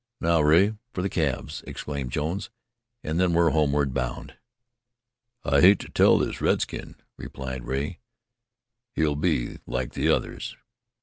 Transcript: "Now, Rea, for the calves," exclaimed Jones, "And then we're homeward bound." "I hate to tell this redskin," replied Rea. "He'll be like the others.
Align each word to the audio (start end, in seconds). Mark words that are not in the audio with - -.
"Now, 0.19 0.41
Rea, 0.41 0.73
for 0.93 1.03
the 1.03 1.09
calves," 1.09 1.63
exclaimed 1.67 2.11
Jones, 2.11 2.49
"And 3.03 3.19
then 3.19 3.33
we're 3.35 3.51
homeward 3.51 3.93
bound." 3.93 4.35
"I 5.43 5.61
hate 5.61 5.77
to 5.81 5.89
tell 5.89 6.17
this 6.17 6.41
redskin," 6.41 6.95
replied 7.17 7.65
Rea. 7.65 7.99
"He'll 8.93 9.15
be 9.15 9.59
like 9.67 9.93
the 9.93 10.09
others. 10.09 10.57